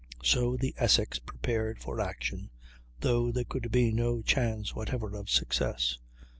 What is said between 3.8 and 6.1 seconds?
no chance whatever of success.